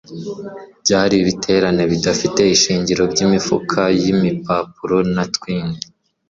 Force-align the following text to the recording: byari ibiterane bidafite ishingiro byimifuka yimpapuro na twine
byari 0.83 1.15
ibiterane 1.21 1.83
bidafite 1.91 2.41
ishingiro 2.55 3.03
byimifuka 3.13 3.81
yimpapuro 4.01 4.97
na 5.15 5.23
twine 5.33 5.77